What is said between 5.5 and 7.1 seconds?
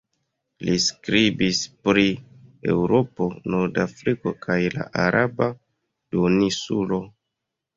duoninsulo.